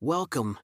Welcome. 0.00 0.60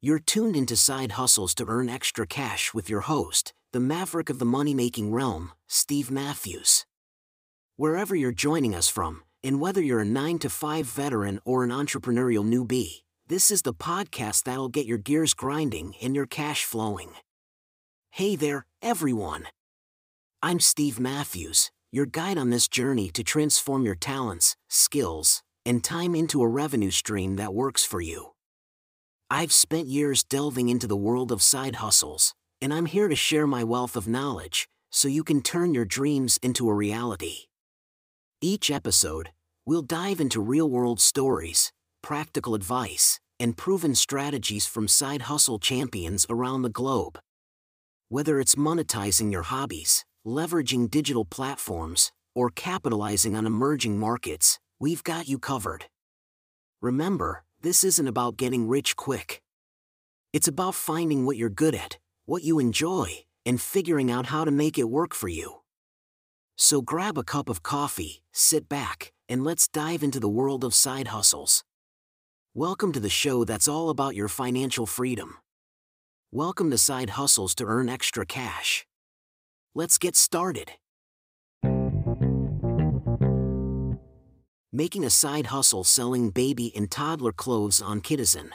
You're 0.00 0.18
tuned 0.18 0.56
into 0.56 0.74
Side 0.74 1.12
Hustles 1.12 1.54
to 1.54 1.66
Earn 1.68 1.88
Extra 1.88 2.26
Cash 2.26 2.74
with 2.74 2.90
your 2.90 3.02
host, 3.02 3.54
the 3.72 3.78
maverick 3.78 4.28
of 4.28 4.40
the 4.40 4.44
money 4.44 4.74
making 4.74 5.12
realm, 5.12 5.52
Steve 5.68 6.10
Matthews. 6.10 6.84
Wherever 7.76 8.16
you're 8.16 8.32
joining 8.32 8.74
us 8.74 8.88
from, 8.88 9.22
and 9.44 9.60
whether 9.60 9.80
you're 9.80 10.00
a 10.00 10.04
9 10.04 10.40
to 10.40 10.50
5 10.50 10.84
veteran 10.84 11.38
or 11.44 11.62
an 11.62 11.70
entrepreneurial 11.70 12.44
newbie, 12.44 13.02
this 13.28 13.52
is 13.52 13.62
the 13.62 13.72
podcast 13.72 14.42
that'll 14.42 14.68
get 14.68 14.84
your 14.84 14.98
gears 14.98 15.32
grinding 15.32 15.94
and 16.02 16.16
your 16.16 16.26
cash 16.26 16.64
flowing. 16.64 17.12
Hey 18.10 18.34
there, 18.34 18.66
everyone. 18.82 19.46
I'm 20.42 20.58
Steve 20.58 20.98
Matthews, 20.98 21.70
your 21.92 22.04
guide 22.06 22.36
on 22.36 22.50
this 22.50 22.66
journey 22.66 23.10
to 23.10 23.22
transform 23.22 23.84
your 23.84 23.94
talents, 23.94 24.56
skills, 24.68 25.40
and 25.64 25.84
time 25.84 26.16
into 26.16 26.42
a 26.42 26.48
revenue 26.48 26.90
stream 26.90 27.36
that 27.36 27.54
works 27.54 27.84
for 27.84 28.00
you. 28.00 28.29
I've 29.32 29.52
spent 29.52 29.86
years 29.86 30.24
delving 30.24 30.70
into 30.70 30.88
the 30.88 30.96
world 30.96 31.30
of 31.30 31.40
side 31.40 31.76
hustles, 31.76 32.34
and 32.60 32.74
I'm 32.74 32.86
here 32.86 33.06
to 33.06 33.14
share 33.14 33.46
my 33.46 33.62
wealth 33.62 33.94
of 33.94 34.08
knowledge 34.08 34.68
so 34.90 35.06
you 35.06 35.22
can 35.22 35.40
turn 35.40 35.72
your 35.72 35.84
dreams 35.84 36.36
into 36.42 36.68
a 36.68 36.74
reality. 36.74 37.46
Each 38.40 38.72
episode, 38.72 39.30
we'll 39.64 39.82
dive 39.82 40.20
into 40.20 40.40
real 40.40 40.68
world 40.68 41.00
stories, 41.00 41.70
practical 42.02 42.56
advice, 42.56 43.20
and 43.38 43.56
proven 43.56 43.94
strategies 43.94 44.66
from 44.66 44.88
side 44.88 45.22
hustle 45.22 45.60
champions 45.60 46.26
around 46.28 46.62
the 46.62 46.68
globe. 46.68 47.20
Whether 48.08 48.40
it's 48.40 48.56
monetizing 48.56 49.30
your 49.30 49.42
hobbies, 49.42 50.04
leveraging 50.26 50.90
digital 50.90 51.24
platforms, 51.24 52.10
or 52.34 52.50
capitalizing 52.50 53.36
on 53.36 53.46
emerging 53.46 53.96
markets, 53.96 54.58
we've 54.80 55.04
got 55.04 55.28
you 55.28 55.38
covered. 55.38 55.84
Remember, 56.82 57.44
this 57.62 57.84
isn't 57.84 58.08
about 58.08 58.38
getting 58.38 58.68
rich 58.68 58.96
quick. 58.96 59.42
It's 60.32 60.48
about 60.48 60.74
finding 60.74 61.26
what 61.26 61.36
you're 61.36 61.50
good 61.50 61.74
at, 61.74 61.98
what 62.24 62.42
you 62.42 62.58
enjoy, 62.58 63.26
and 63.44 63.60
figuring 63.60 64.10
out 64.10 64.26
how 64.26 64.46
to 64.46 64.50
make 64.50 64.78
it 64.78 64.88
work 64.88 65.14
for 65.14 65.28
you. 65.28 65.56
So 66.56 66.80
grab 66.80 67.18
a 67.18 67.22
cup 67.22 67.50
of 67.50 67.62
coffee, 67.62 68.22
sit 68.32 68.66
back, 68.66 69.12
and 69.28 69.44
let's 69.44 69.68
dive 69.68 70.02
into 70.02 70.20
the 70.20 70.28
world 70.28 70.64
of 70.64 70.74
side 70.74 71.08
hustles. 71.08 71.62
Welcome 72.54 72.92
to 72.92 73.00
the 73.00 73.10
show 73.10 73.44
that's 73.44 73.68
all 73.68 73.90
about 73.90 74.14
your 74.14 74.28
financial 74.28 74.86
freedom. 74.86 75.36
Welcome 76.32 76.70
to 76.70 76.78
Side 76.78 77.10
Hustles 77.10 77.54
to 77.56 77.64
Earn 77.64 77.90
Extra 77.90 78.24
Cash. 78.24 78.86
Let's 79.74 79.98
get 79.98 80.16
started. 80.16 80.72
Making 84.72 85.04
a 85.04 85.10
side 85.10 85.46
hustle 85.46 85.82
selling 85.82 86.30
baby 86.30 86.70
and 86.76 86.88
toddler 86.88 87.32
clothes 87.32 87.82
on 87.82 88.00
Kidizen. 88.00 88.50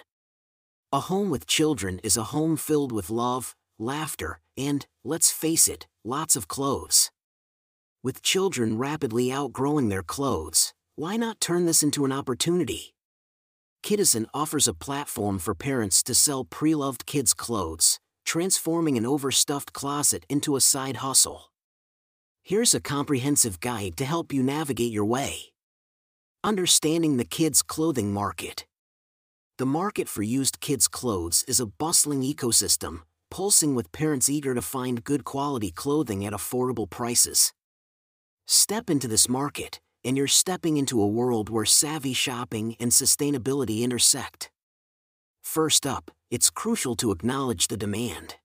A 0.93 1.01
home 1.01 1.29
with 1.29 1.45
children 1.45 1.99
is 2.05 2.15
a 2.15 2.31
home 2.31 2.55
filled 2.55 2.93
with 2.93 3.09
love, 3.09 3.53
laughter, 3.77 4.39
and, 4.55 4.85
let's 5.03 5.29
face 5.29 5.67
it, 5.67 5.87
lots 6.05 6.37
of 6.37 6.47
clothes. 6.47 7.11
With 8.01 8.21
children 8.21 8.77
rapidly 8.77 9.29
outgrowing 9.29 9.89
their 9.89 10.03
clothes, 10.03 10.73
why 10.95 11.17
not 11.17 11.41
turn 11.41 11.65
this 11.65 11.83
into 11.83 12.05
an 12.05 12.13
opportunity? 12.13 12.93
Kidizen 13.83 14.25
offers 14.33 14.69
a 14.69 14.73
platform 14.73 15.37
for 15.37 15.53
parents 15.53 16.01
to 16.03 16.15
sell 16.15 16.45
pre-loved 16.45 17.05
kids' 17.05 17.33
clothes, 17.33 17.99
transforming 18.23 18.97
an 18.97 19.05
overstuffed 19.05 19.73
closet 19.73 20.25
into 20.29 20.55
a 20.55 20.61
side 20.61 20.97
hustle. 20.97 21.51
Here's 22.41 22.73
a 22.73 22.79
comprehensive 22.79 23.59
guide 23.59 23.97
to 23.97 24.05
help 24.05 24.31
you 24.31 24.41
navigate 24.41 24.93
your 24.93 25.03
way. 25.03 25.51
Understanding 26.45 27.17
the 27.17 27.25
kids' 27.25 27.63
clothing 27.63 28.13
market. 28.13 28.67
The 29.57 29.65
market 29.65 30.07
for 30.07 30.21
used 30.21 30.59
kids' 30.59 30.87
clothes 30.87 31.43
is 31.47 31.59
a 31.59 31.65
bustling 31.65 32.21
ecosystem, 32.21 32.99
pulsing 33.31 33.73
with 33.73 33.91
parents 33.91 34.29
eager 34.29 34.53
to 34.53 34.61
find 34.61 35.03
good 35.03 35.23
quality 35.23 35.71
clothing 35.71 36.23
at 36.23 36.33
affordable 36.33 36.87
prices. 36.87 37.51
Step 38.45 38.91
into 38.91 39.07
this 39.07 39.27
market, 39.27 39.79
and 40.03 40.15
you're 40.15 40.27
stepping 40.27 40.77
into 40.77 41.01
a 41.01 41.07
world 41.07 41.49
where 41.49 41.65
savvy 41.65 42.13
shopping 42.13 42.75
and 42.79 42.91
sustainability 42.91 43.81
intersect. 43.81 44.51
First 45.43 45.87
up, 45.87 46.11
it's 46.29 46.51
crucial 46.51 46.95
to 46.97 47.09
acknowledge 47.09 47.69
the 47.69 47.77
demand. 47.77 48.35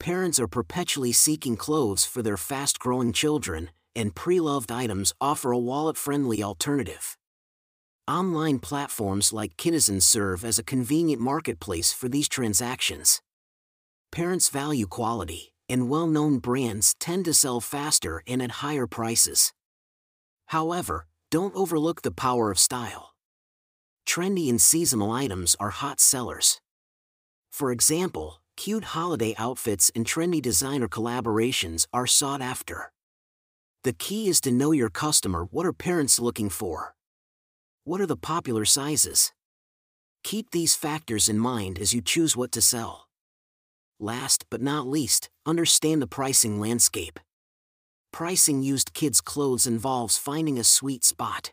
Parents 0.00 0.40
are 0.40 0.48
perpetually 0.48 1.12
seeking 1.12 1.56
clothes 1.56 2.04
for 2.04 2.22
their 2.22 2.36
fast 2.36 2.80
growing 2.80 3.12
children, 3.12 3.70
and 3.96 4.14
pre 4.14 4.40
loved 4.40 4.72
items 4.72 5.12
offer 5.20 5.52
a 5.52 5.58
wallet 5.58 5.96
friendly 5.96 6.42
alternative. 6.42 7.16
Online 8.06 8.58
platforms 8.58 9.32
like 9.32 9.56
Kidizen 9.56 10.02
serve 10.02 10.44
as 10.44 10.58
a 10.58 10.62
convenient 10.62 11.22
marketplace 11.22 11.92
for 11.92 12.08
these 12.08 12.28
transactions. 12.28 13.22
Parents 14.12 14.48
value 14.48 14.86
quality, 14.86 15.52
and 15.68 15.88
well 15.88 16.06
known 16.06 16.38
brands 16.38 16.94
tend 17.00 17.24
to 17.24 17.34
sell 17.34 17.60
faster 17.60 18.22
and 18.26 18.42
at 18.42 18.62
higher 18.62 18.86
prices. 18.86 19.52
However, 20.46 21.06
don't 21.30 21.54
overlook 21.54 22.02
the 22.02 22.10
power 22.10 22.50
of 22.50 22.58
style. 22.58 23.14
Trendy 24.06 24.48
and 24.48 24.60
seasonal 24.60 25.10
items 25.10 25.56
are 25.58 25.70
hot 25.70 25.98
sellers. 25.98 26.60
For 27.50 27.72
example, 27.72 28.40
cute 28.56 28.84
holiday 28.84 29.34
outfits 29.38 29.90
and 29.94 30.04
trendy 30.04 30.42
designer 30.42 30.88
collaborations 30.88 31.86
are 31.92 32.06
sought 32.06 32.42
after. 32.42 32.92
The 33.84 33.92
key 33.92 34.30
is 34.30 34.40
to 34.40 34.50
know 34.50 34.72
your 34.72 34.88
customer 34.88 35.44
what 35.50 35.66
are 35.66 35.72
parents 35.74 36.18
looking 36.18 36.48
for? 36.48 36.94
What 37.84 38.00
are 38.00 38.06
the 38.06 38.16
popular 38.16 38.64
sizes? 38.64 39.30
Keep 40.22 40.52
these 40.52 40.74
factors 40.74 41.28
in 41.28 41.38
mind 41.38 41.78
as 41.78 41.92
you 41.92 42.00
choose 42.00 42.34
what 42.34 42.50
to 42.52 42.62
sell. 42.62 43.08
Last 44.00 44.46
but 44.48 44.62
not 44.62 44.86
least, 44.86 45.28
understand 45.44 46.00
the 46.00 46.06
pricing 46.06 46.58
landscape. 46.58 47.20
Pricing 48.10 48.62
used 48.62 48.94
kids' 48.94 49.20
clothes 49.20 49.66
involves 49.66 50.16
finding 50.16 50.58
a 50.58 50.64
sweet 50.64 51.04
spot. 51.04 51.52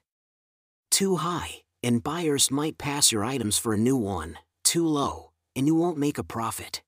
Too 0.90 1.18
high, 1.18 1.64
and 1.84 2.02
buyers 2.02 2.50
might 2.50 2.78
pass 2.78 3.12
your 3.12 3.26
items 3.26 3.58
for 3.58 3.74
a 3.74 3.78
new 3.78 3.98
one, 3.98 4.38
too 4.64 4.88
low, 4.88 5.32
and 5.54 5.68
you 5.68 5.76
won't 5.76 5.98
make 5.98 6.18
a 6.18 6.24
profit. 6.24 6.82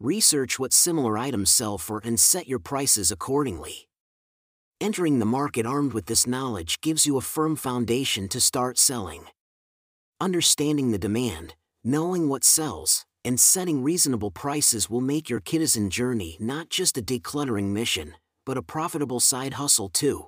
Research 0.00 0.58
what 0.58 0.72
similar 0.72 1.18
items 1.18 1.50
sell 1.50 1.76
for 1.76 2.00
and 2.02 2.18
set 2.18 2.48
your 2.48 2.58
prices 2.58 3.10
accordingly. 3.10 3.86
Entering 4.78 5.20
the 5.20 5.24
market 5.24 5.64
armed 5.64 5.94
with 5.94 6.04
this 6.04 6.26
knowledge 6.26 6.82
gives 6.82 7.06
you 7.06 7.16
a 7.16 7.22
firm 7.22 7.56
foundation 7.56 8.28
to 8.28 8.38
start 8.38 8.76
selling. 8.76 9.24
Understanding 10.20 10.90
the 10.90 10.98
demand, 10.98 11.54
knowing 11.82 12.28
what 12.28 12.44
sells, 12.44 13.06
and 13.24 13.40
setting 13.40 13.82
reasonable 13.82 14.30
prices 14.30 14.90
will 14.90 15.00
make 15.00 15.30
your 15.30 15.40
Kidizen 15.40 15.88
journey 15.88 16.36
not 16.40 16.68
just 16.68 16.98
a 16.98 17.02
decluttering 17.02 17.72
mission, 17.72 18.16
but 18.44 18.58
a 18.58 18.62
profitable 18.62 19.18
side 19.18 19.54
hustle 19.54 19.88
too. 19.88 20.26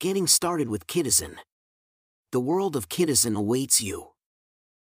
Getting 0.00 0.26
started 0.26 0.68
with 0.68 0.88
Kidizen. 0.88 1.36
The 2.32 2.40
world 2.40 2.74
of 2.74 2.88
Kidizen 2.88 3.36
awaits 3.36 3.80
you. 3.80 4.08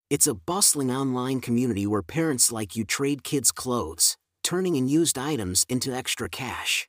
It's 0.09 0.25
a 0.25 0.33
bustling 0.33 0.89
online 0.89 1.41
community 1.41 1.85
where 1.85 2.01
parents 2.01 2.51
like 2.51 2.75
you 2.75 2.85
trade 2.85 3.23
kids' 3.23 3.51
clothes, 3.51 4.17
turning 4.43 4.75
in 4.75 4.87
used 4.87 5.19
items 5.19 5.63
into 5.69 5.93
extra 5.93 6.27
cash. 6.27 6.87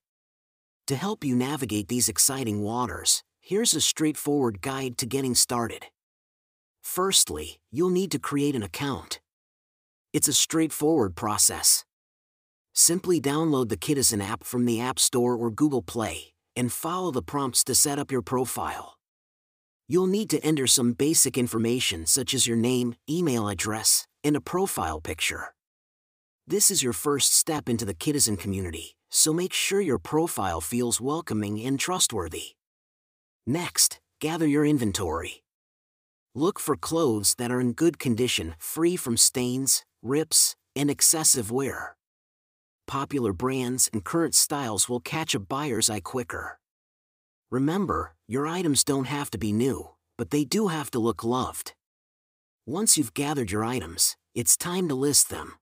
To 0.89 0.97
help 0.97 1.23
you 1.23 1.37
navigate 1.37 1.89
these 1.89 2.09
exciting 2.09 2.63
waters, 2.63 3.23
here's 3.43 3.75
a 3.75 3.81
straightforward 3.81 4.63
guide 4.63 4.97
to 4.97 5.05
getting 5.05 5.35
started. 5.35 5.85
Firstly, 6.81 7.61
you'll 7.71 7.91
need 7.91 8.11
to 8.13 8.19
create 8.19 8.57
an 8.57 8.63
account. 8.63 9.21
It's 10.15 10.29
a 10.29 10.33
straightforward 10.33 11.15
process. 11.15 11.85
Simply 12.73 13.21
download 13.21 13.69
the 13.69 13.77
Kidizen 13.77 14.27
app 14.27 14.45
from 14.45 14.65
the 14.65 14.81
App 14.81 14.99
Store 14.99 15.37
or 15.37 15.51
Google 15.51 15.83
Play, 15.83 16.33
and 16.57 16.73
follow 16.73 17.11
the 17.11 17.21
prompts 17.21 17.65
to 17.65 17.75
set 17.75 17.99
up 17.99 18.11
your 18.11 18.23
profile. 18.23 18.97
You'll 19.89 20.07
need 20.07 20.31
to 20.31 20.43
enter 20.43 20.67
some 20.67 20.95
basic 20.95 21.37
information 21.37 22.07
such 22.07 22.33
as 22.33 22.47
your 22.47 22.57
name, 22.57 22.95
email 23.11 23.51
address, 23.51 24.07
and 24.25 24.35
a 24.35 24.41
profile 24.41 25.03
picture. 25.03 25.53
This 26.47 26.71
is 26.71 26.83
your 26.83 26.95
first 26.95 27.37
step 27.37 27.69
into 27.69 27.85
the 27.85 27.93
Kidizen 27.93 28.39
community, 28.39 28.97
so 29.11 29.33
make 29.33 29.53
sure 29.53 29.81
your 29.81 29.99
profile 29.99 30.61
feels 30.61 31.01
welcoming 31.01 31.61
and 31.61 31.79
trustworthy. 31.79 32.57
Next, 33.47 34.01
gather 34.21 34.47
your 34.47 34.65
inventory. 34.65 35.43
Look 36.35 36.59
for 36.59 36.77
clothes 36.77 37.35
that 37.39 37.51
are 37.51 37.61
in 37.61 37.73
good 37.73 37.99
condition, 37.99 38.55
free 38.59 38.97
from 38.97 39.17
stains, 39.17 39.85
rips, 40.03 40.57
and 40.77 40.91
excessive 40.91 41.51
wear 41.51 41.97
popular 42.89 43.33
brands 43.33 43.89
and 43.93 44.03
current 44.03 44.35
styles 44.35 44.89
will 44.89 44.99
catch 44.99 45.35
a 45.35 45.39
buyer's 45.39 45.89
eye 45.89 46.01
quicker. 46.01 46.59
Remember, 47.51 48.15
your 48.27 48.49
items 48.49 48.83
don't 48.83 49.07
have 49.07 49.31
to 49.31 49.39
be 49.39 49.53
new, 49.53 49.91
but 50.17 50.31
they 50.31 50.45
do 50.45 50.69
have 50.69 50.91
to 50.91 50.99
look 50.99 51.23
loved. 51.23 51.75
Once 52.67 52.99
you've 52.99 53.15
gathered 53.15 53.53
your 53.53 53.65
items, 53.65 54.17
it's 54.35 54.57
time 54.57 54.89
to 54.89 54.95
list 54.95 55.31
them. 55.31 55.55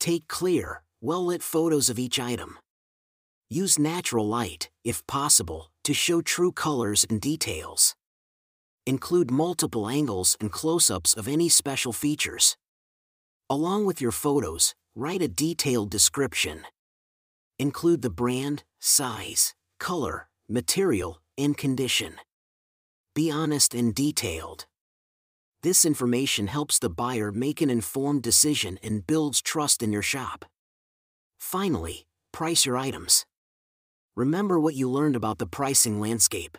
Take 0.00 0.26
clear, 0.26 0.82
well 1.00 1.26
lit 1.26 1.42
photos 1.42 1.88
of 1.88 1.98
each 1.98 2.18
item. 2.20 2.58
Use 3.48 3.78
natural 3.78 4.28
light, 4.28 4.70
if 4.84 5.06
possible, 5.06 5.70
to 5.84 5.94
show 5.94 6.20
true 6.20 6.52
colors 6.52 7.06
and 7.08 7.20
details. 7.20 7.96
Include 8.86 9.30
multiple 9.30 9.88
angles 9.88 10.36
and 10.40 10.52
close-ups 10.52 11.14
of 11.14 11.26
any 11.26 11.48
special 11.48 11.92
features. 11.92 12.56
Along 13.48 13.86
with 13.86 14.00
your 14.00 14.12
photos, 14.12 14.74
write 14.94 15.22
a 15.22 15.28
detailed 15.28 15.90
description. 15.90 16.62
Include 17.58 18.02
the 18.02 18.10
brand, 18.10 18.64
size, 18.78 19.54
color, 19.78 20.28
material, 20.48 21.20
and 21.36 21.56
condition. 21.56 22.14
Be 23.14 23.30
honest 23.30 23.74
and 23.74 23.94
detailed. 23.94 24.66
This 25.62 25.84
information 25.84 26.46
helps 26.46 26.78
the 26.78 26.88
buyer 26.88 27.30
make 27.32 27.60
an 27.60 27.68
informed 27.68 28.22
decision 28.22 28.78
and 28.82 29.06
builds 29.06 29.42
trust 29.42 29.82
in 29.82 29.92
your 29.92 30.02
shop. 30.02 30.46
Finally, 31.40 32.06
price 32.32 32.64
your 32.64 32.76
items. 32.76 33.26
Remember 34.14 34.60
what 34.60 34.74
you 34.74 34.88
learned 34.88 35.16
about 35.16 35.38
the 35.38 35.46
pricing 35.46 35.98
landscape. 35.98 36.56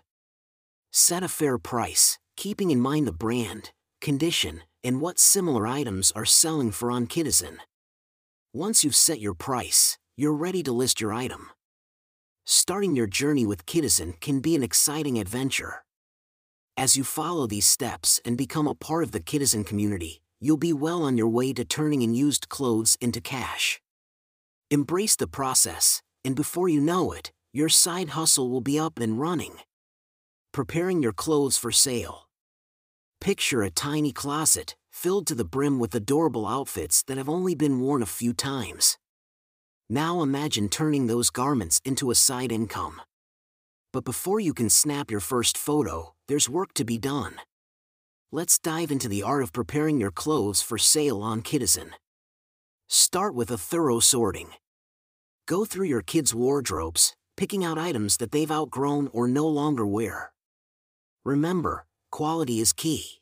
Set 0.91 1.23
a 1.23 1.29
fair 1.29 1.57
price, 1.57 2.19
keeping 2.35 2.71
in 2.71 2.81
mind 2.81 3.07
the 3.07 3.13
brand, 3.13 3.71
condition, 4.01 4.63
and 4.83 4.99
what 4.99 5.19
similar 5.19 5.65
items 5.65 6.11
are 6.13 6.25
selling 6.25 6.71
for 6.71 6.91
on 6.91 7.07
Kidizen. 7.07 7.57
Once 8.53 8.83
you've 8.83 8.95
set 8.95 9.21
your 9.21 9.33
price, 9.33 9.97
you're 10.17 10.33
ready 10.33 10.61
to 10.63 10.73
list 10.73 10.99
your 10.99 11.13
item. 11.13 11.51
Starting 12.45 12.95
your 12.95 13.07
journey 13.07 13.45
with 13.45 13.65
Kidizen 13.65 14.19
can 14.19 14.41
be 14.41 14.55
an 14.55 14.63
exciting 14.63 15.17
adventure. 15.19 15.85
As 16.75 16.97
you 16.97 17.03
follow 17.03 17.47
these 17.47 17.67
steps 17.67 18.19
and 18.25 18.37
become 18.37 18.67
a 18.67 18.75
part 18.75 19.03
of 19.03 19.11
the 19.11 19.21
Kidizen 19.21 19.65
community, 19.65 20.21
you'll 20.41 20.57
be 20.57 20.73
well 20.73 21.03
on 21.03 21.17
your 21.17 21.29
way 21.29 21.53
to 21.53 21.63
turning 21.63 22.01
in 22.01 22.13
used 22.13 22.49
clothes 22.49 22.97
into 22.99 23.21
cash. 23.21 23.79
Embrace 24.73 25.17
the 25.17 25.27
process, 25.27 26.01
and 26.23 26.33
before 26.33 26.69
you 26.69 26.79
know 26.79 27.11
it, 27.11 27.33
your 27.51 27.67
side 27.67 28.11
hustle 28.11 28.49
will 28.49 28.61
be 28.61 28.79
up 28.79 28.99
and 28.99 29.19
running. 29.19 29.55
Preparing 30.53 31.03
your 31.03 31.11
clothes 31.11 31.57
for 31.57 31.73
sale. 31.73 32.29
Picture 33.19 33.63
a 33.63 33.69
tiny 33.69 34.13
closet, 34.13 34.77
filled 34.89 35.27
to 35.27 35.35
the 35.35 35.43
brim 35.43 35.77
with 35.77 35.93
adorable 35.93 36.47
outfits 36.47 37.03
that 37.03 37.17
have 37.17 37.27
only 37.27 37.53
been 37.53 37.81
worn 37.81 38.01
a 38.01 38.05
few 38.05 38.31
times. 38.31 38.97
Now 39.89 40.21
imagine 40.21 40.69
turning 40.69 41.07
those 41.07 41.31
garments 41.31 41.81
into 41.83 42.09
a 42.09 42.15
side 42.15 42.53
income. 42.53 43.01
But 43.91 44.05
before 44.05 44.39
you 44.39 44.53
can 44.53 44.69
snap 44.69 45.11
your 45.11 45.19
first 45.19 45.57
photo, 45.57 46.13
there's 46.29 46.47
work 46.47 46.73
to 46.75 46.85
be 46.85 46.97
done. 46.97 47.35
Let's 48.31 48.57
dive 48.57 48.89
into 48.89 49.09
the 49.09 49.21
art 49.21 49.43
of 49.43 49.51
preparing 49.51 49.99
your 49.99 50.11
clothes 50.11 50.61
for 50.61 50.77
sale 50.77 51.21
on 51.21 51.41
Kidizen. 51.41 51.89
Start 52.87 53.35
with 53.35 53.51
a 53.51 53.57
thorough 53.57 53.99
sorting. 53.99 54.51
Go 55.47 55.65
through 55.65 55.87
your 55.87 56.01
kids' 56.01 56.35
wardrobes, 56.35 57.15
picking 57.35 57.63
out 57.63 57.77
items 57.77 58.17
that 58.17 58.31
they've 58.31 58.51
outgrown 58.51 59.09
or 59.11 59.27
no 59.27 59.47
longer 59.47 59.85
wear. 59.85 60.33
Remember, 61.25 61.85
quality 62.11 62.59
is 62.59 62.73
key. 62.73 63.21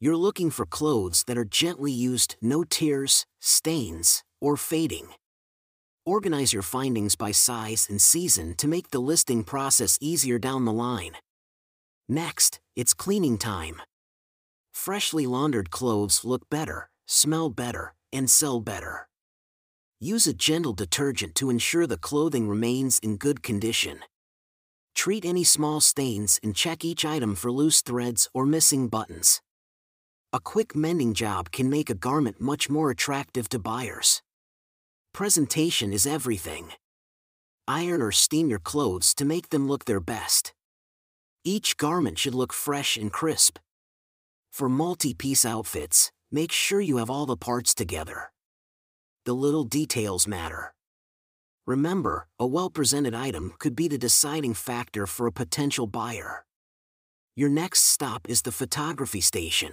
You're 0.00 0.16
looking 0.16 0.50
for 0.50 0.64
clothes 0.64 1.24
that 1.26 1.36
are 1.36 1.44
gently 1.44 1.92
used, 1.92 2.36
no 2.40 2.64
tears, 2.64 3.26
stains, 3.40 4.22
or 4.40 4.56
fading. 4.56 5.08
Organize 6.06 6.52
your 6.52 6.62
findings 6.62 7.16
by 7.16 7.32
size 7.32 7.86
and 7.90 8.00
season 8.00 8.54
to 8.56 8.68
make 8.68 8.90
the 8.90 9.00
listing 9.00 9.44
process 9.44 9.98
easier 10.00 10.38
down 10.38 10.64
the 10.64 10.72
line. 10.72 11.16
Next, 12.08 12.60
it's 12.76 12.94
cleaning 12.94 13.36
time. 13.36 13.82
Freshly 14.72 15.26
laundered 15.26 15.70
clothes 15.70 16.24
look 16.24 16.48
better, 16.48 16.88
smell 17.06 17.50
better, 17.50 17.94
and 18.12 18.30
sell 18.30 18.60
better. 18.60 19.08
Use 20.00 20.28
a 20.28 20.32
gentle 20.32 20.74
detergent 20.74 21.34
to 21.34 21.50
ensure 21.50 21.84
the 21.84 21.98
clothing 21.98 22.48
remains 22.48 23.00
in 23.00 23.16
good 23.16 23.42
condition. 23.42 23.98
Treat 24.94 25.24
any 25.24 25.42
small 25.42 25.80
stains 25.80 26.38
and 26.40 26.54
check 26.54 26.84
each 26.84 27.04
item 27.04 27.34
for 27.34 27.50
loose 27.50 27.82
threads 27.82 28.28
or 28.32 28.46
missing 28.46 28.86
buttons. 28.86 29.42
A 30.32 30.38
quick 30.38 30.76
mending 30.76 31.14
job 31.14 31.50
can 31.50 31.68
make 31.68 31.90
a 31.90 31.96
garment 31.96 32.40
much 32.40 32.70
more 32.70 32.92
attractive 32.92 33.48
to 33.48 33.58
buyers. 33.58 34.22
Presentation 35.12 35.92
is 35.92 36.06
everything. 36.06 36.70
Iron 37.66 38.00
or 38.00 38.12
steam 38.12 38.48
your 38.48 38.60
clothes 38.60 39.14
to 39.14 39.24
make 39.24 39.48
them 39.48 39.66
look 39.66 39.86
their 39.86 40.00
best. 40.00 40.54
Each 41.42 41.76
garment 41.76 42.20
should 42.20 42.36
look 42.36 42.52
fresh 42.52 42.96
and 42.96 43.12
crisp. 43.12 43.58
For 44.52 44.68
multi-piece 44.68 45.44
outfits, 45.44 46.12
make 46.30 46.52
sure 46.52 46.80
you 46.80 46.98
have 46.98 47.10
all 47.10 47.26
the 47.26 47.36
parts 47.36 47.74
together. 47.74 48.30
The 49.28 49.34
little 49.34 49.64
details 49.64 50.26
matter. 50.26 50.72
Remember, 51.66 52.28
a 52.38 52.46
well-presented 52.46 53.14
item 53.14 53.52
could 53.58 53.76
be 53.76 53.86
the 53.86 53.98
deciding 53.98 54.54
factor 54.54 55.06
for 55.06 55.26
a 55.26 55.32
potential 55.32 55.86
buyer. 55.86 56.46
Your 57.36 57.50
next 57.50 57.80
stop 57.80 58.26
is 58.26 58.40
the 58.40 58.52
photography 58.52 59.20
station. 59.20 59.72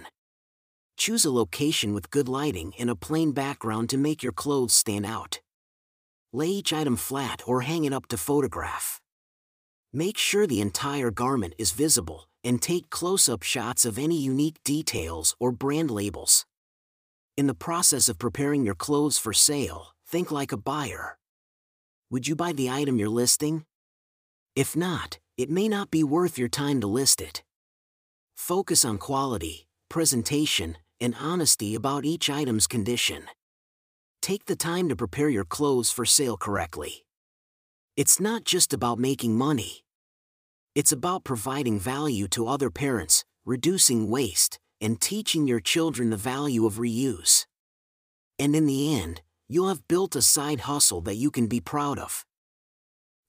Choose 0.98 1.24
a 1.24 1.30
location 1.30 1.94
with 1.94 2.10
good 2.10 2.28
lighting 2.28 2.74
and 2.78 2.90
a 2.90 2.94
plain 2.94 3.32
background 3.32 3.88
to 3.88 3.96
make 3.96 4.22
your 4.22 4.34
clothes 4.34 4.74
stand 4.74 5.06
out. 5.06 5.40
Lay 6.34 6.48
each 6.48 6.74
item 6.74 6.96
flat 6.96 7.40
or 7.46 7.62
hang 7.62 7.86
it 7.86 7.94
up 7.94 8.08
to 8.08 8.18
photograph. 8.18 9.00
Make 9.90 10.18
sure 10.18 10.46
the 10.46 10.60
entire 10.60 11.10
garment 11.10 11.54
is 11.56 11.72
visible 11.72 12.28
and 12.44 12.60
take 12.60 12.90
close-up 12.90 13.42
shots 13.42 13.86
of 13.86 13.98
any 13.98 14.20
unique 14.20 14.62
details 14.64 15.34
or 15.40 15.50
brand 15.50 15.90
labels. 15.90 16.44
In 17.36 17.46
the 17.46 17.54
process 17.54 18.08
of 18.08 18.18
preparing 18.18 18.64
your 18.64 18.74
clothes 18.74 19.18
for 19.18 19.34
sale, 19.34 19.88
think 20.08 20.30
like 20.30 20.52
a 20.52 20.56
buyer. 20.56 21.18
Would 22.10 22.26
you 22.26 22.34
buy 22.34 22.54
the 22.54 22.70
item 22.70 22.98
you're 22.98 23.10
listing? 23.10 23.66
If 24.54 24.74
not, 24.74 25.18
it 25.36 25.50
may 25.50 25.68
not 25.68 25.90
be 25.90 26.02
worth 26.02 26.38
your 26.38 26.48
time 26.48 26.80
to 26.80 26.86
list 26.86 27.20
it. 27.20 27.44
Focus 28.34 28.86
on 28.86 28.96
quality, 28.96 29.68
presentation, 29.90 30.78
and 30.98 31.14
honesty 31.20 31.74
about 31.74 32.06
each 32.06 32.30
item's 32.30 32.66
condition. 32.66 33.24
Take 34.22 34.46
the 34.46 34.56
time 34.56 34.88
to 34.88 34.96
prepare 34.96 35.28
your 35.28 35.44
clothes 35.44 35.90
for 35.90 36.06
sale 36.06 36.38
correctly. 36.38 37.04
It's 37.98 38.18
not 38.18 38.44
just 38.44 38.72
about 38.72 38.98
making 38.98 39.36
money. 39.36 39.84
It's 40.74 40.92
about 40.92 41.24
providing 41.24 41.78
value 41.78 42.28
to 42.28 42.48
other 42.48 42.70
parents, 42.70 43.26
reducing 43.44 44.08
waste, 44.08 44.58
and 44.80 45.00
teaching 45.00 45.46
your 45.46 45.60
children 45.60 46.10
the 46.10 46.16
value 46.16 46.66
of 46.66 46.74
reuse. 46.74 47.46
And 48.38 48.54
in 48.54 48.66
the 48.66 48.94
end, 48.94 49.22
you'll 49.48 49.68
have 49.68 49.88
built 49.88 50.16
a 50.16 50.22
side 50.22 50.60
hustle 50.60 51.00
that 51.02 51.16
you 51.16 51.30
can 51.30 51.46
be 51.46 51.60
proud 51.60 51.98
of. 51.98 52.24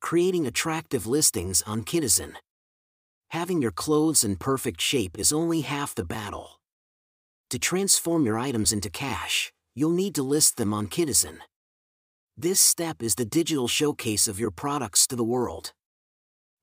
Creating 0.01 0.45
attractive 0.45 1.07
listings 1.07 1.61
on 1.63 1.83
Kidizen. 1.83 2.33
Having 3.29 3.61
your 3.61 3.71
clothes 3.71 4.23
in 4.23 4.35
perfect 4.35 4.81
shape 4.81 5.17
is 5.17 5.33
only 5.33 5.61
half 5.61 5.93
the 5.95 6.05
battle. 6.05 6.59
To 7.49 7.59
transform 7.59 8.25
your 8.25 8.37
items 8.37 8.71
into 8.71 8.89
cash, 8.89 9.51
you'll 9.75 9.91
need 9.91 10.15
to 10.15 10.23
list 10.23 10.57
them 10.57 10.73
on 10.73 10.87
Kidizen. 10.87 11.37
This 12.35 12.59
step 12.59 13.01
is 13.01 13.15
the 13.15 13.25
digital 13.25 13.67
showcase 13.67 14.27
of 14.27 14.39
your 14.39 14.51
products 14.51 15.07
to 15.07 15.15
the 15.15 15.23
world. 15.23 15.73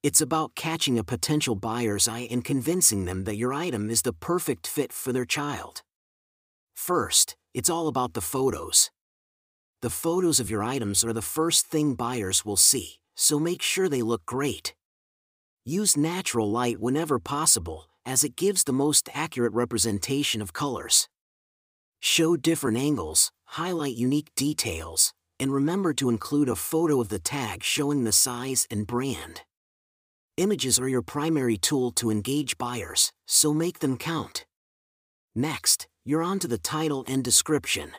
It's 0.04 0.20
about 0.20 0.54
catching 0.54 0.98
a 0.98 1.02
potential 1.02 1.54
buyer's 1.54 2.06
eye 2.06 2.28
and 2.30 2.44
convincing 2.44 3.06
them 3.06 3.24
that 3.24 3.38
your 3.38 3.54
item 3.54 3.88
is 3.88 4.02
the 4.02 4.12
perfect 4.12 4.66
fit 4.66 4.92
for 4.92 5.14
their 5.14 5.24
child. 5.24 5.80
First, 6.74 7.36
it's 7.54 7.70
all 7.70 7.88
about 7.88 8.12
the 8.12 8.20
photos. 8.20 8.90
The 9.80 9.88
photos 9.88 10.40
of 10.40 10.50
your 10.50 10.62
items 10.62 11.04
are 11.04 11.14
the 11.14 11.22
first 11.22 11.68
thing 11.68 11.94
buyers 11.94 12.44
will 12.44 12.58
see, 12.58 12.98
so 13.14 13.38
make 13.38 13.62
sure 13.62 13.88
they 13.88 14.02
look 14.02 14.26
great. 14.26 14.74
Use 15.64 15.96
natural 15.96 16.50
light 16.50 16.80
whenever 16.80 17.18
possible 17.18 17.86
as 18.04 18.22
it 18.24 18.36
gives 18.36 18.64
the 18.64 18.74
most 18.74 19.08
accurate 19.14 19.54
representation 19.54 20.42
of 20.42 20.52
colors. 20.52 21.08
Show 22.00 22.36
different 22.36 22.76
angles, 22.76 23.30
highlight 23.46 23.96
unique 23.96 24.34
details, 24.36 25.14
and 25.40 25.50
remember 25.50 25.94
to 25.94 26.10
include 26.10 26.50
a 26.50 26.56
photo 26.56 27.00
of 27.00 27.08
the 27.08 27.18
tag 27.18 27.62
showing 27.62 28.04
the 28.04 28.12
size 28.12 28.66
and 28.70 28.86
brand. 28.86 29.44
Images 30.36 30.80
are 30.80 30.88
your 30.88 31.02
primary 31.02 31.56
tool 31.56 31.92
to 31.92 32.10
engage 32.10 32.58
buyers, 32.58 33.12
so 33.24 33.54
make 33.54 33.78
them 33.78 33.96
count. 33.96 34.44
Next, 35.32 35.86
you're 36.04 36.24
on 36.24 36.40
to 36.40 36.48
the 36.48 36.58
title 36.58 37.04
and 37.06 37.22
description. 37.22 37.92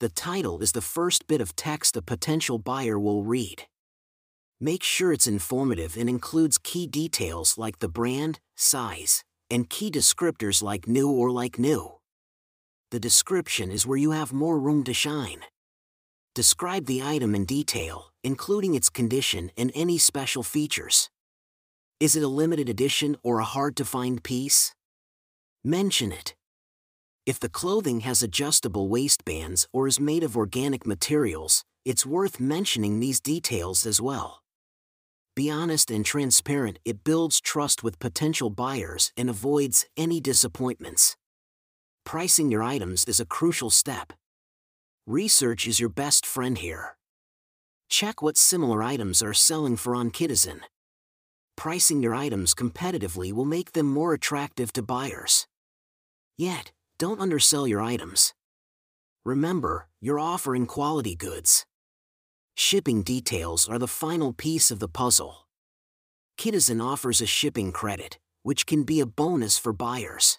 The 0.00 0.08
title 0.08 0.60
is 0.60 0.72
the 0.72 0.80
first 0.80 1.28
bit 1.28 1.40
of 1.40 1.54
text 1.54 1.96
a 1.96 2.02
potential 2.02 2.58
buyer 2.58 2.98
will 2.98 3.22
read. 3.22 3.68
Make 4.60 4.82
sure 4.82 5.12
it's 5.12 5.28
informative 5.28 5.96
and 5.96 6.08
includes 6.08 6.58
key 6.58 6.88
details 6.88 7.56
like 7.56 7.78
the 7.78 7.88
brand, 7.88 8.40
size, 8.56 9.22
and 9.48 9.70
key 9.70 9.88
descriptors 9.88 10.64
like 10.64 10.88
new 10.88 11.08
or 11.08 11.30
like 11.30 11.60
new. 11.60 11.92
The 12.90 12.98
description 12.98 13.70
is 13.70 13.86
where 13.86 13.98
you 13.98 14.10
have 14.10 14.32
more 14.32 14.58
room 14.58 14.82
to 14.82 14.92
shine. 14.92 15.42
Describe 16.34 16.86
the 16.86 17.04
item 17.04 17.36
in 17.36 17.44
detail, 17.44 18.06
including 18.24 18.74
its 18.74 18.90
condition 18.90 19.52
and 19.56 19.70
any 19.76 19.96
special 19.96 20.42
features. 20.42 21.08
Is 21.98 22.14
it 22.14 22.22
a 22.22 22.28
limited 22.28 22.68
edition 22.68 23.16
or 23.22 23.38
a 23.38 23.44
hard-to-find 23.44 24.22
piece? 24.22 24.74
Mention 25.64 26.12
it. 26.12 26.34
If 27.24 27.40
the 27.40 27.48
clothing 27.48 28.00
has 28.00 28.22
adjustable 28.22 28.90
waistbands 28.90 29.66
or 29.72 29.88
is 29.88 29.98
made 29.98 30.22
of 30.22 30.36
organic 30.36 30.86
materials, 30.86 31.64
it's 31.86 32.04
worth 32.04 32.38
mentioning 32.38 33.00
these 33.00 33.18
details 33.18 33.86
as 33.86 33.98
well. 33.98 34.42
Be 35.34 35.50
honest 35.50 35.90
and 35.90 36.04
transparent, 36.04 36.80
it 36.84 37.02
builds 37.02 37.40
trust 37.40 37.82
with 37.82 37.98
potential 37.98 38.50
buyers 38.50 39.10
and 39.16 39.30
avoids 39.30 39.86
any 39.96 40.20
disappointments. 40.20 41.16
Pricing 42.04 42.50
your 42.50 42.62
items 42.62 43.06
is 43.06 43.20
a 43.20 43.26
crucial 43.26 43.70
step. 43.70 44.12
Research 45.06 45.66
is 45.66 45.80
your 45.80 45.88
best 45.88 46.26
friend 46.26 46.58
here. 46.58 46.98
Check 47.88 48.20
what 48.20 48.36
similar 48.36 48.82
items 48.82 49.22
are 49.22 49.32
selling 49.32 49.76
for 49.76 49.94
on 49.94 50.10
Kidizen. 50.10 50.60
Pricing 51.56 52.02
your 52.02 52.14
items 52.14 52.54
competitively 52.54 53.32
will 53.32 53.44
make 53.44 53.72
them 53.72 53.86
more 53.86 54.12
attractive 54.12 54.72
to 54.74 54.82
buyers. 54.82 55.46
Yet, 56.36 56.72
don't 56.98 57.20
undersell 57.20 57.66
your 57.66 57.80
items. 57.80 58.34
Remember, 59.24 59.88
you're 60.00 60.20
offering 60.20 60.66
quality 60.66 61.16
goods. 61.16 61.66
Shipping 62.54 63.02
details 63.02 63.68
are 63.68 63.78
the 63.78 63.88
final 63.88 64.32
piece 64.32 64.70
of 64.70 64.78
the 64.78 64.88
puzzle. 64.88 65.46
Kidizen 66.38 66.82
offers 66.84 67.20
a 67.20 67.26
shipping 67.26 67.72
credit, 67.72 68.18
which 68.42 68.66
can 68.66 68.84
be 68.84 69.00
a 69.00 69.06
bonus 69.06 69.58
for 69.58 69.72
buyers. 69.72 70.38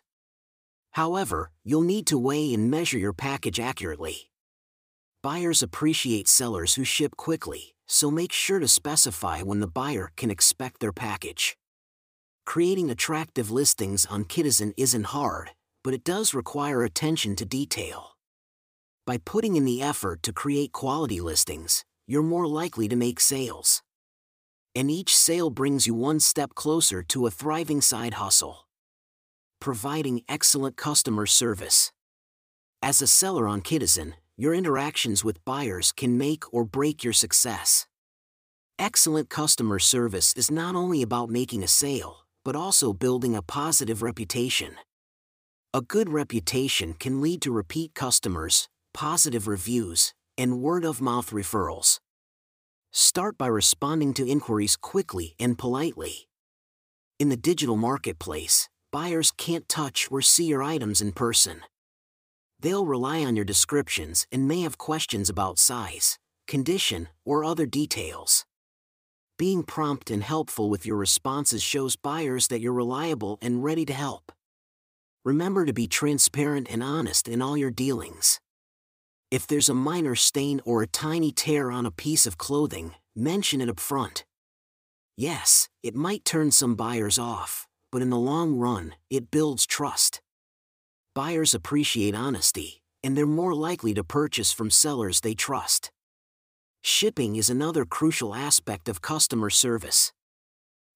However, 0.92 1.52
you'll 1.64 1.82
need 1.82 2.08
to 2.08 2.18
weigh 2.18 2.54
and 2.54 2.72
measure 2.72 2.98
your 2.98 3.14
package 3.14 3.60
accurately. 3.60 4.30
Buyers 5.22 5.62
appreciate 5.62 6.28
sellers 6.28 6.76
who 6.76 6.84
ship 6.84 7.18
quickly, 7.18 7.76
so 7.88 8.12
make 8.12 8.32
sure 8.32 8.60
to 8.60 8.68
specify 8.68 9.42
when 9.42 9.60
the 9.60 9.68
buyer 9.68 10.12
can 10.16 10.30
expect 10.30 10.80
their 10.80 10.92
package. 10.92 11.58
Creating 12.46 12.90
attractive 12.90 13.50
listings 13.50 14.06
on 14.06 14.26
Kidizen 14.26 14.74
isn't 14.78 15.06
hard, 15.06 15.52
but 15.84 15.94
it 15.94 16.04
does 16.04 16.34
require 16.34 16.84
attention 16.84 17.36
to 17.38 17.46
detail. 17.46 18.18
By 19.06 19.18
putting 19.18 19.56
in 19.56 19.66
the 19.66 19.82
effort 19.82 20.22
to 20.24 20.34
create 20.34 20.74
quality 20.74 21.22
listings, 21.22 21.86
you're 22.08 22.24
more 22.24 22.48
likely 22.48 22.88
to 22.90 22.96
make 22.96 23.20
sales. 23.20 23.82
And 24.76 24.92
each 24.92 25.16
sale 25.16 25.50
brings 25.50 25.88
you 25.88 25.94
one 25.94 26.20
step 26.20 26.56
closer 26.56 27.02
to 27.04 27.26
a 27.26 27.32
thriving 27.32 27.82
side 27.82 28.16
hustle. 28.16 28.68
Providing 29.60 30.24
excellent 30.30 30.78
customer 30.78 31.26
service. 31.26 31.92
As 32.82 33.02
a 33.02 33.08
seller 33.08 33.48
on 33.48 33.62
Kidizen, 33.62 34.14
your 34.38 34.54
interactions 34.54 35.24
with 35.24 35.44
buyers 35.44 35.92
can 35.92 36.18
make 36.18 36.44
or 36.54 36.64
break 36.64 37.04
your 37.04 37.14
success. 37.14 37.88
Excellent 38.78 39.30
customer 39.30 39.80
service 39.80 40.32
is 40.38 40.52
not 40.52 40.76
only 40.76 41.02
about 41.02 41.32
making 41.32 41.64
a 41.64 41.68
sale, 41.68 42.28
but 42.46 42.56
also 42.56 42.94
building 42.94 43.36
a 43.36 43.42
positive 43.42 44.04
reputation. 44.04 44.76
A 45.74 45.82
good 45.82 46.10
reputation 46.10 46.94
can 46.94 47.20
lead 47.20 47.42
to 47.42 47.52
repeat 47.52 47.96
customers, 47.96 48.70
positive 48.94 49.48
reviews, 49.48 50.14
and 50.38 50.62
word 50.62 50.86
of 50.86 51.02
mouth 51.02 51.32
referrals. 51.32 52.00
Start 52.92 53.38
by 53.38 53.48
responding 53.48 54.14
to 54.14 54.28
inquiries 54.28 54.76
quickly 54.76 55.36
and 55.40 55.58
politely. 55.58 56.28
In 57.20 57.30
the 57.30 57.38
digital 57.38 57.76
marketplace, 57.76 58.70
buyers 58.92 59.32
can't 59.38 59.68
touch 59.68 60.08
or 60.12 60.22
see 60.22 60.46
your 60.46 60.62
items 60.62 61.02
in 61.02 61.12
person. 61.12 61.62
They'll 62.60 62.86
rely 62.86 63.24
on 63.24 63.36
your 63.36 63.46
descriptions 63.46 64.26
and 64.32 64.48
may 64.48 64.62
have 64.62 64.78
questions 64.78 65.30
about 65.30 65.60
size, 65.60 66.18
condition, 66.48 67.10
or 67.24 67.44
other 67.44 67.66
details. 67.66 68.46
Being 69.38 69.62
prompt 69.62 70.10
and 70.10 70.24
helpful 70.24 70.70
with 70.70 70.86
your 70.86 70.98
responses 70.98 71.62
shows 71.62 71.96
buyers 71.96 72.48
that 72.48 72.60
you're 72.60 72.74
reliable 72.74 73.38
and 73.42 73.64
ready 73.64 73.86
to 73.86 73.94
help. 73.94 74.32
Remember 75.24 75.66
to 75.66 75.74
be 75.74 75.88
transparent 75.88 76.68
and 76.72 76.82
honest 76.82 77.28
in 77.28 77.42
all 77.42 77.56
your 77.56 77.70
dealings. 77.70 78.40
If 79.30 79.46
there's 79.46 79.70
a 79.70 79.76
minor 79.76 80.16
stain 80.16 80.62
or 80.66 80.82
a 80.82 80.88
tiny 80.88 81.32
tear 81.32 81.70
on 81.70 81.86
a 81.86 81.92
piece 81.92 82.26
of 82.26 82.38
clothing, 82.38 82.96
mention 83.16 83.62
it 83.62 83.70
up 83.70 83.80
front. 83.80 84.26
Yes, 85.16 85.68
it 85.84 85.96
might 85.96 86.26
turn 86.26 86.52
some 86.52 86.76
buyers 86.76 87.20
off, 87.20 87.68
but 87.92 88.02
in 88.02 88.10
the 88.10 88.18
long 88.18 88.56
run, 88.56 88.96
it 89.10 89.30
builds 89.30 89.66
trust. 89.66 90.22
Buyers 91.18 91.56
appreciate 91.56 92.14
honesty, 92.14 92.84
and 93.02 93.18
they're 93.18 93.26
more 93.26 93.56
likely 93.56 93.92
to 93.96 94.04
purchase 94.04 94.52
from 94.52 94.70
sellers 94.70 95.22
they 95.22 95.34
trust. 95.34 95.90
Shipping 96.84 97.38
is 97.38 97.50
another 97.50 97.86
crucial 97.86 98.36
aspect 98.36 98.88
of 98.88 99.02
customer 99.02 99.50
service. 99.50 100.14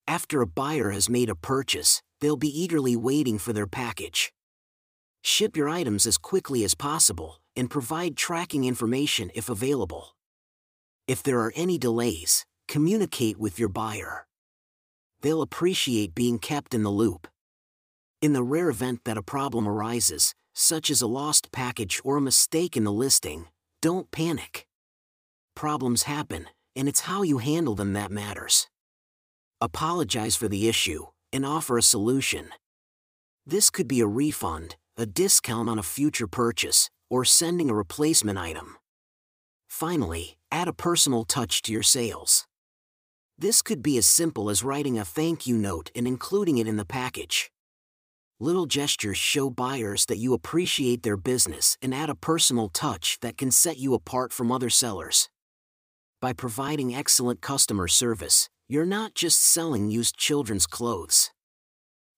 After 0.06 0.44
a 0.44 0.46
buyer 0.46 0.92
has 0.92 1.10
made 1.10 1.28
a 1.28 1.34
purchase, 1.34 2.04
they'll 2.20 2.38
be 2.38 2.62
eagerly 2.62 2.96
waiting 2.96 3.40
for 3.40 3.52
their 3.52 3.66
package. 3.66 4.32
Ship 5.24 5.58
your 5.58 5.68
items 5.68 6.06
as 6.06 6.20
quickly 6.20 6.64
as 6.64 6.76
possible, 6.76 7.42
and 7.56 7.68
provide 7.68 8.16
tracking 8.16 8.66
information 8.66 9.32
if 9.34 9.50
available. 9.50 10.16
If 11.08 11.24
there 11.24 11.40
are 11.40 11.54
any 11.56 11.80
delays, 11.80 12.46
communicate 12.68 13.40
with 13.40 13.58
your 13.58 13.70
buyer. 13.70 14.28
They'll 15.22 15.42
appreciate 15.42 16.14
being 16.14 16.38
kept 16.38 16.76
in 16.76 16.84
the 16.84 16.92
loop. 16.92 17.28
In 18.22 18.34
the 18.34 18.44
rare 18.44 18.70
event 18.70 19.02
that 19.06 19.18
a 19.18 19.24
problem 19.24 19.68
arises, 19.68 20.36
such 20.54 20.92
as 20.92 21.02
a 21.02 21.08
lost 21.08 21.52
package 21.52 22.00
or 22.04 22.18
a 22.18 22.22
mistake 22.22 22.78
in 22.78 22.84
the 22.84 22.92
listing, 22.92 23.48
don't 23.82 24.12
panic. 24.12 24.68
Problems 25.56 26.04
happen, 26.04 26.48
and 26.76 26.88
it's 26.88 27.02
how 27.02 27.24
you 27.24 27.40
handle 27.40 27.74
them 27.74 27.94
that 27.94 28.12
matters. 28.12 28.68
Apologize 29.60 30.36
for 30.36 30.48
the 30.48 30.68
issue 30.70 31.08
and 31.34 31.44
offer 31.44 31.80
a 31.80 31.82
solution. 31.82 32.50
This 33.44 33.72
could 33.72 33.88
be 33.88 34.02
a 34.02 34.08
refund, 34.08 34.76
a 34.98 35.08
discount 35.08 35.68
on 35.68 35.80
a 35.80 35.84
future 35.84 36.28
purchase, 36.28 36.92
or 37.10 37.26
sending 37.26 37.72
a 37.72 37.76
replacement 37.76 38.38
item. 38.38 38.78
Finally, 39.68 40.38
add 40.52 40.68
a 40.68 40.74
personal 40.74 41.24
touch 41.24 41.64
to 41.64 41.74
your 41.74 41.82
sales. 41.82 42.46
This 43.36 43.64
could 43.64 43.82
be 43.82 43.98
as 43.98 44.06
simple 44.06 44.52
as 44.52 44.64
writing 44.64 45.00
a 45.00 45.06
thank 45.06 45.48
you 45.48 45.58
note 45.58 45.90
and 45.96 46.08
including 46.08 46.60
it 46.60 46.68
in 46.68 46.78
the 46.78 46.86
package. 46.86 47.51
Little 48.42 48.66
gestures 48.66 49.18
show 49.18 49.50
buyers 49.50 50.08
that 50.08 50.18
you 50.18 50.34
appreciate 50.34 51.04
their 51.04 51.16
business 51.16 51.78
and 51.82 51.94
add 51.94 52.10
a 52.10 52.16
personal 52.16 52.68
touch 52.68 53.18
that 53.22 53.38
can 53.38 53.52
set 53.52 53.78
you 53.78 53.94
apart 53.94 54.34
from 54.34 54.52
other 54.52 54.70
sellers. 54.70 55.30
By 56.20 56.34
providing 56.34 56.94
excellent 56.94 57.40
customer 57.42 57.88
service, 57.88 58.50
you're 58.68 58.84
not 58.84 59.14
just 59.16 59.42
selling 59.42 59.90
used 59.90 60.18
children's 60.18 60.68
clothes. 60.68 61.32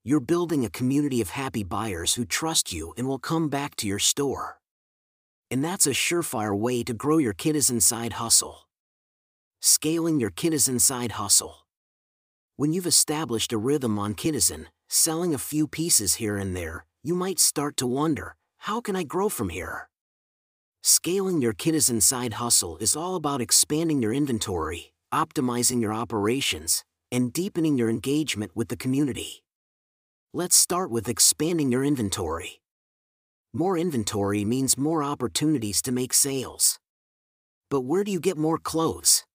You're 0.03 0.19
building 0.19 0.65
a 0.65 0.69
community 0.69 1.21
of 1.21 1.29
happy 1.29 1.63
buyers 1.63 2.15
who 2.15 2.25
trust 2.25 2.73
you 2.73 2.93
and 2.97 3.07
will 3.07 3.19
come 3.19 3.49
back 3.49 3.75
to 3.75 3.87
your 3.87 3.99
store 3.99 4.59
and 5.53 5.63
that's 5.63 5.85
a 5.85 5.91
surefire 5.91 6.57
way 6.57 6.81
to 6.81 6.95
grow 6.95 7.19
your 7.19 7.35
Kidizen 7.35 7.79
side 7.79 8.13
hustle. 8.13 8.67
Scaling 9.61 10.19
your 10.19 10.31
Kidizen 10.31 10.81
side 10.81 11.11
hustle. 11.11 11.67
When 12.55 12.73
you've 12.73 12.87
established 12.87 13.53
a 13.53 13.59
rhythm 13.59 13.99
on 13.99 14.15
Kidizen, 14.15 14.65
selling 14.89 15.33
a 15.33 15.37
few 15.37 15.67
pieces 15.67 16.15
here 16.15 16.37
and 16.37 16.55
there, 16.55 16.85
you 17.03 17.15
might 17.15 17.39
start 17.39 17.77
to 17.77 17.87
wonder, 17.87 18.35
how 18.59 18.81
can 18.81 18.95
I 18.95 19.03
grow 19.03 19.29
from 19.29 19.49
here? 19.49 19.89
Scaling 20.81 21.41
your 21.41 21.53
Kidizen 21.53 22.01
side 22.01 22.33
hustle 22.33 22.77
is 22.77 22.95
all 22.95 23.15
about 23.15 23.41
expanding 23.41 24.01
your 24.01 24.13
inventory, 24.13 24.93
optimizing 25.13 25.81
your 25.81 25.93
operations, 25.93 26.83
and 27.11 27.31
deepening 27.31 27.77
your 27.77 27.89
engagement 27.89 28.51
with 28.55 28.67
the 28.67 28.77
community. 28.77 29.43
Let's 30.33 30.55
start 30.55 30.91
with 30.91 31.07
expanding 31.07 31.71
your 31.71 31.83
inventory. 31.83 32.61
More 33.53 33.77
inventory 33.77 34.43
means 34.43 34.77
more 34.77 35.03
opportunities 35.03 35.81
to 35.83 35.91
make 35.91 36.13
sales. 36.13 36.79
But 37.69 37.81
where 37.81 38.03
do 38.03 38.11
you 38.11 38.19
get 38.19 38.37
more 38.37 38.57
clothes? 38.57 39.25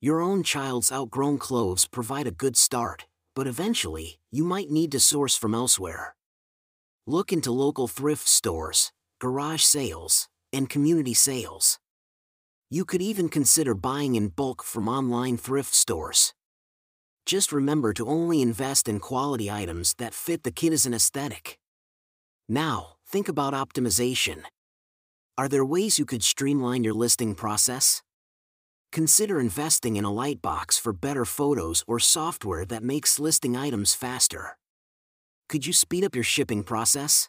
Your 0.00 0.20
own 0.20 0.42
child's 0.42 0.92
outgrown 0.92 1.38
clothes 1.38 1.88
provide 1.88 2.26
a 2.26 2.30
good 2.30 2.56
start, 2.56 3.06
but 3.40 3.46
eventually, 3.46 4.20
you 4.30 4.44
might 4.44 4.70
need 4.70 4.92
to 4.92 5.00
source 5.00 5.34
from 5.34 5.54
elsewhere. 5.54 6.14
Look 7.06 7.32
into 7.32 7.50
local 7.50 7.88
thrift 7.88 8.28
stores, 8.28 8.92
garage 9.18 9.62
sales, 9.62 10.28
and 10.52 10.68
community 10.68 11.14
sales. 11.14 11.78
You 12.68 12.84
could 12.84 13.02
even 13.02 13.30
consider 13.30 13.74
buying 13.74 14.14
in 14.14 14.28
bulk 14.28 14.62
from 14.62 14.88
online 14.88 15.38
thrift 15.38 15.74
stores. 15.74 16.34
Just 17.24 17.50
remember 17.50 17.94
to 17.94 18.06
only 18.06 18.42
invest 18.42 18.88
in 18.88 19.00
quality 19.00 19.50
items 19.50 19.94
that 19.98 20.14
fit 20.14 20.42
the 20.42 20.52
Kidizen 20.52 20.94
aesthetic. 20.94 21.58
Now, 22.48 22.96
Think 23.10 23.28
about 23.28 23.54
optimization. 23.54 24.44
Are 25.36 25.48
there 25.48 25.64
ways 25.64 25.98
you 25.98 26.06
could 26.06 26.22
streamline 26.22 26.84
your 26.84 26.94
listing 26.94 27.34
process? 27.34 28.02
Consider 28.92 29.38
investing 29.38 29.94
in 29.94 30.04
a 30.04 30.10
lightbox 30.10 30.80
for 30.80 30.92
better 30.92 31.24
photos 31.24 31.84
or 31.86 32.00
software 32.00 32.64
that 32.64 32.82
makes 32.82 33.20
listing 33.20 33.56
items 33.56 33.94
faster. 33.94 34.56
Could 35.48 35.64
you 35.64 35.72
speed 35.72 36.04
up 36.04 36.16
your 36.16 36.24
shipping 36.24 36.64
process? 36.64 37.28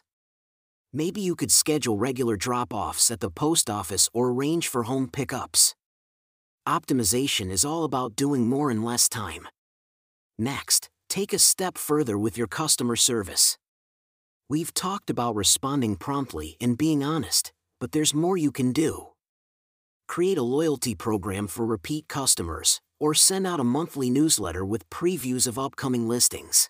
Maybe 0.92 1.22
you 1.22 1.36
could 1.36 1.52
schedule 1.52 1.98
regular 2.00 2.36
drop 2.36 2.74
offs 2.74 3.12
at 3.12 3.20
the 3.20 3.30
post 3.30 3.70
office 3.70 4.10
or 4.12 4.30
arrange 4.30 4.68
for 4.68 4.84
home 4.84 5.08
pickups. 5.08 5.76
Optimization 6.68 7.52
is 7.52 7.64
all 7.64 7.84
about 7.84 8.16
doing 8.16 8.48
more 8.50 8.72
in 8.72 8.82
less 8.82 9.08
time. 9.08 9.48
Next, 10.40 10.90
take 11.10 11.32
a 11.32 11.40
step 11.40 11.78
further 11.78 12.18
with 12.18 12.40
your 12.40 12.48
customer 12.48 12.96
service. 12.96 13.60
We've 14.50 14.74
talked 14.74 15.12
about 15.12 15.36
responding 15.36 15.96
promptly 15.96 16.58
and 16.60 16.76
being 16.76 17.04
honest, 17.04 17.54
but 17.80 17.92
there's 17.92 18.16
more 18.16 18.36
you 18.36 18.52
can 18.52 18.72
do. 18.72 19.11
Create 20.12 20.38
a 20.38 20.44
loyalty 20.44 20.94
program 20.94 21.48
for 21.48 21.66
repeat 21.66 22.10
customers, 22.10 22.82
or 23.00 23.14
send 23.14 23.48
out 23.48 23.62
a 23.62 23.64
monthly 23.64 24.10
newsletter 24.10 24.66
with 24.66 24.90
previews 24.90 25.48
of 25.48 25.58
upcoming 25.58 26.06
listings. 26.06 26.70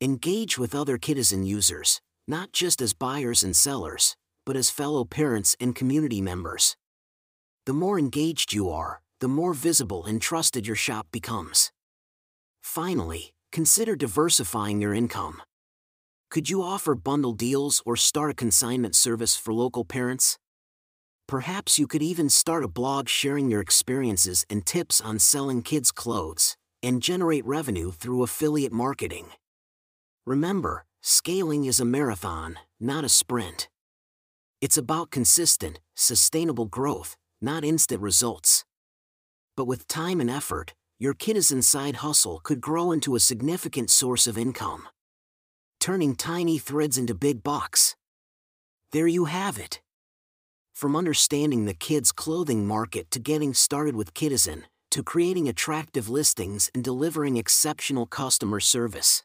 Engage 0.00 0.58
with 0.58 0.74
other 0.74 0.98
Kidizen 0.98 1.46
users, 1.46 2.00
not 2.26 2.50
just 2.50 2.82
as 2.82 2.92
buyers 2.92 3.44
and 3.44 3.54
sellers, 3.54 4.16
but 4.44 4.56
as 4.56 4.68
fellow 4.68 5.04
parents 5.04 5.54
and 5.60 5.76
community 5.76 6.20
members. 6.20 6.76
The 7.66 7.72
more 7.72 8.00
engaged 8.00 8.52
you 8.52 8.68
are, 8.68 9.00
the 9.20 9.28
more 9.28 9.54
visible 9.54 10.04
and 10.04 10.20
trusted 10.20 10.66
your 10.66 10.74
shop 10.74 11.06
becomes. 11.12 11.70
Finally, 12.64 13.32
consider 13.52 13.94
diversifying 13.94 14.80
your 14.80 14.92
income. 14.92 15.40
Could 16.32 16.50
you 16.50 16.62
offer 16.62 16.96
bundle 16.96 17.32
deals 17.32 17.80
or 17.86 17.94
start 17.94 18.32
a 18.32 18.34
consignment 18.34 18.96
service 18.96 19.36
for 19.36 19.54
local 19.54 19.84
parents? 19.84 20.36
Perhaps 21.30 21.78
you 21.78 21.86
could 21.86 22.02
even 22.02 22.28
start 22.28 22.64
a 22.64 22.74
blog 22.80 23.08
sharing 23.08 23.48
your 23.48 23.60
experiences 23.60 24.44
and 24.50 24.66
tips 24.66 25.00
on 25.00 25.20
selling 25.20 25.62
kids' 25.62 25.92
clothes 25.92 26.56
and 26.82 27.00
generate 27.00 27.46
revenue 27.46 27.92
through 27.92 28.24
affiliate 28.24 28.72
marketing. 28.72 29.28
Remember, 30.26 30.86
scaling 31.02 31.66
is 31.66 31.78
a 31.78 31.84
marathon, 31.84 32.58
not 32.80 33.04
a 33.04 33.08
sprint. 33.08 33.68
It's 34.60 34.76
about 34.76 35.12
consistent, 35.12 35.78
sustainable 35.94 36.66
growth, 36.66 37.16
not 37.40 37.64
instant 37.64 38.02
results. 38.02 38.64
But 39.56 39.66
with 39.66 39.86
time 39.86 40.20
and 40.20 40.28
effort, 40.28 40.74
your 40.98 41.14
Kidizen 41.14 41.58
inside 41.58 41.96
hustle 42.02 42.40
could 42.42 42.60
grow 42.60 42.90
into 42.90 43.14
a 43.14 43.20
significant 43.20 43.90
source 43.90 44.26
of 44.26 44.36
income. 44.36 44.88
Turning 45.78 46.16
tiny 46.16 46.58
threads 46.58 46.98
into 46.98 47.14
big 47.14 47.44
bucks. 47.44 47.94
There 48.90 49.06
you 49.06 49.26
have 49.26 49.58
it. 49.60 49.80
From 50.72 50.96
understanding 50.96 51.64
the 51.64 51.74
kids' 51.74 52.12
clothing 52.12 52.66
market 52.66 53.10
to 53.10 53.18
getting 53.18 53.54
started 53.54 53.94
with 53.94 54.14
Kidizen, 54.14 54.64
to 54.90 55.02
creating 55.02 55.48
attractive 55.48 56.08
listings 56.08 56.70
and 56.74 56.82
delivering 56.82 57.36
exceptional 57.36 58.06
customer 58.06 58.60
service. 58.60 59.22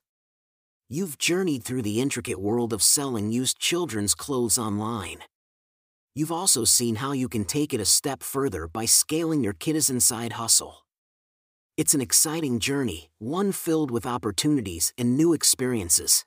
You've 0.89 1.17
journeyed 1.17 1.63
through 1.63 1.81
the 1.81 1.99
intricate 1.99 2.39
world 2.39 2.71
of 2.71 2.83
selling 2.83 3.31
used 3.31 3.57
children's 3.57 4.13
clothes 4.13 4.57
online. 4.57 5.19
You've 6.13 6.31
also 6.31 6.63
seen 6.63 6.95
how 6.95 7.11
you 7.11 7.27
can 7.27 7.43
take 7.43 7.73
it 7.73 7.81
a 7.81 7.85
step 7.85 8.21
further 8.21 8.67
by 8.67 8.85
scaling 8.85 9.43
your 9.43 9.53
Kidizen 9.53 10.01
side 10.01 10.33
hustle. 10.33 10.85
It's 11.75 11.93
an 11.93 12.01
exciting 12.01 12.59
journey, 12.59 13.09
one 13.17 13.51
filled 13.51 13.91
with 13.91 14.05
opportunities 14.05 14.93
and 14.97 15.17
new 15.17 15.33
experiences. 15.33 16.23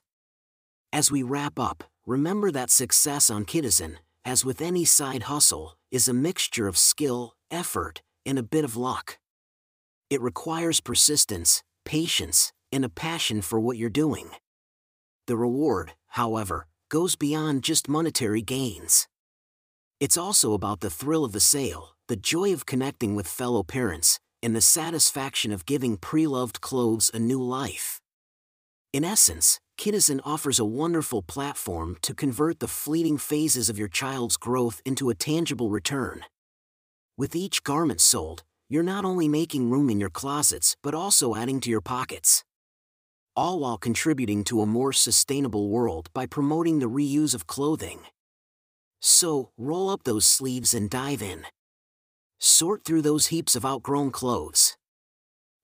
As 0.91 1.09
we 1.09 1.23
wrap 1.23 1.57
up, 1.57 1.85
remember 2.05 2.51
that 2.51 2.69
success 2.69 3.29
on 3.29 3.45
Kidizen, 3.45 3.95
as 4.25 4.45
with 4.45 4.61
any 4.61 4.85
side 4.85 5.23
hustle, 5.23 5.77
is 5.91 6.07
a 6.07 6.13
mixture 6.13 6.67
of 6.67 6.77
skill, 6.77 7.33
effort, 7.49 8.01
and 8.25 8.37
a 8.37 8.43
bit 8.43 8.63
of 8.63 8.75
luck. 8.75 9.17
It 10.09 10.21
requires 10.21 10.81
persistence, 10.81 11.63
patience, 11.85 12.51
and 12.71 12.85
a 12.85 12.89
passion 12.89 13.41
for 13.41 13.59
what 13.59 13.77
you're 13.77 13.89
doing. 13.89 14.29
The 15.27 15.37
reward, 15.37 15.93
however, 16.07 16.67
goes 16.89 17.15
beyond 17.15 17.63
just 17.63 17.87
monetary 17.87 18.41
gains. 18.41 19.07
It's 19.99 20.17
also 20.17 20.53
about 20.53 20.79
the 20.79 20.89
thrill 20.89 21.25
of 21.25 21.33
the 21.33 21.39
sale, 21.39 21.95
the 22.07 22.15
joy 22.15 22.53
of 22.53 22.65
connecting 22.65 23.15
with 23.15 23.27
fellow 23.27 23.63
parents, 23.63 24.19
and 24.41 24.55
the 24.55 24.61
satisfaction 24.61 25.51
of 25.51 25.65
giving 25.65 25.97
pre-loved 25.97 26.61
clothes 26.61 27.11
a 27.13 27.19
new 27.19 27.41
life. 27.43 28.01
In 28.91 29.03
essence, 29.03 29.59
Kidizen 29.79 30.19
offers 30.23 30.59
a 30.59 30.65
wonderful 30.65 31.23
platform 31.23 31.97
to 32.03 32.13
convert 32.13 32.59
the 32.59 32.67
fleeting 32.67 33.17
phases 33.17 33.69
of 33.69 33.79
your 33.79 33.87
child's 33.87 34.37
growth 34.37 34.81
into 34.85 35.09
a 35.09 35.15
tangible 35.15 35.71
return. 35.71 36.25
With 37.17 37.35
each 37.35 37.63
garment 37.63 38.01
sold, 38.01 38.43
you're 38.69 38.83
not 38.83 39.05
only 39.05 39.27
making 39.27 39.71
room 39.71 39.89
in 39.89 39.99
your 39.99 40.11
closets 40.11 40.75
but 40.83 40.93
also 40.93 41.33
adding 41.33 41.59
to 41.61 41.71
your 41.71 41.81
pockets 41.81 42.43
all 43.39 43.59
while 43.59 43.77
contributing 43.77 44.43
to 44.43 44.61
a 44.61 44.65
more 44.65 44.91
sustainable 44.91 45.69
world 45.69 46.09
by 46.13 46.25
promoting 46.25 46.79
the 46.79 46.89
reuse 46.89 47.33
of 47.33 47.47
clothing. 47.47 48.01
So, 48.99 49.51
roll 49.57 49.89
up 49.89 50.03
those 50.03 50.25
sleeves 50.25 50.73
and 50.73 50.89
dive 50.89 51.21
in. 51.21 51.45
Sort 52.37 52.83
through 52.83 53.01
those 53.01 53.27
heaps 53.27 53.55
of 53.55 53.65
outgrown 53.65 54.11
clothes. 54.11 54.75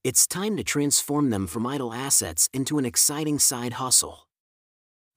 It's 0.06 0.28
time 0.28 0.56
to 0.58 0.64
transform 0.64 1.32
them 1.32 1.48
from 1.48 1.66
idle 1.66 1.92
assets 1.92 2.48
into 2.54 2.78
an 2.78 2.86
exciting 2.86 3.40
side 3.40 3.74
hustle. 3.82 4.28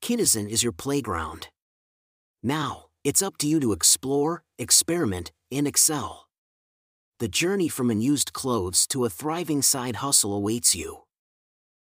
Kidizen 0.01 0.49
is 0.49 0.63
your 0.63 0.73
playground. 0.73 1.49
Now, 2.43 2.87
it's 3.05 3.21
up 3.21 3.37
to 3.41 3.47
you 3.47 3.61
to 3.61 3.73
explore, 3.73 4.45
experiment, 4.59 5.31
and 5.53 5.67
excel. 5.67 6.31
The 7.19 7.29
journey 7.29 7.69
from 7.69 7.91
unused 7.91 8.33
clothes 8.33 8.87
to 8.87 9.05
a 9.05 9.11
thriving 9.11 9.61
side 9.61 9.97
hustle 9.97 10.33
awaits 10.33 10.75
you. 10.75 11.01